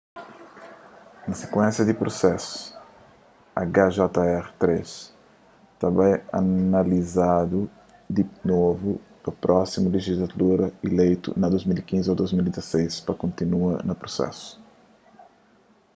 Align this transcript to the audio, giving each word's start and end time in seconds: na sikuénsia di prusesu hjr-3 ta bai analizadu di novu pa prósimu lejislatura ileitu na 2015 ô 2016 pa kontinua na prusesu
na 1.27 1.33
sikuénsia 1.41 1.87
di 1.87 1.99
prusesu 2.01 2.51
hjr-3 3.59 4.63
ta 5.79 5.87
bai 5.97 6.13
analizadu 6.41 7.59
di 8.15 8.23
novu 8.51 8.91
pa 9.23 9.31
prósimu 9.43 9.87
lejislatura 9.95 10.65
ileitu 10.87 11.29
na 11.41 11.47
2015 11.53 12.11
ô 12.11 12.13
2016 12.21 13.05
pa 13.05 13.13
kontinua 13.21 13.73
na 13.87 13.93
prusesu 14.01 14.47